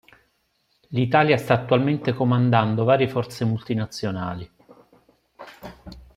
L'Italia 0.87 1.37
sta 1.37 1.53
attualmente 1.53 2.13
comandando 2.13 2.85
varie 2.85 3.07
forze 3.07 3.45
multinazionali. 3.45 4.51